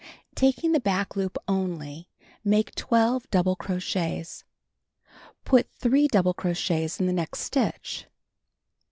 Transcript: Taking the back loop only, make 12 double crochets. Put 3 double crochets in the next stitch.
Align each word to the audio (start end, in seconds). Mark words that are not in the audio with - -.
Taking 0.33 0.71
the 0.71 0.79
back 0.79 1.15
loop 1.15 1.37
only, 1.47 2.09
make 2.43 2.73
12 2.73 3.29
double 3.29 3.55
crochets. 3.55 4.43
Put 5.45 5.69
3 5.75 6.07
double 6.07 6.33
crochets 6.33 6.99
in 6.99 7.05
the 7.05 7.13
next 7.13 7.41
stitch. 7.41 8.07